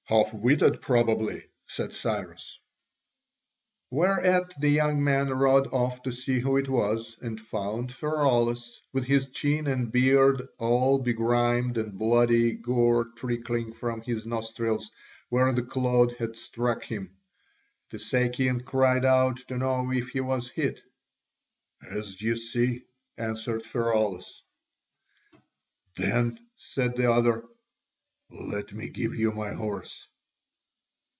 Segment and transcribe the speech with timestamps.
[0.05, 2.59] "Half witted, probably," said Cyrus.
[3.91, 9.05] Whereat the young man rode off to see who it was, and found Pheraulas, with
[9.05, 14.91] his chin and beard all begrimed and bloody, gore trickling from his nostrils
[15.29, 17.15] were the clod had struck him.
[17.91, 20.81] The Sakian cried out to know if he was hit.
[21.89, 22.83] "As you see,"
[23.17, 24.41] answered Pheraulas.
[25.95, 27.45] "Then," said the other,
[28.33, 30.07] "let me give you my horse."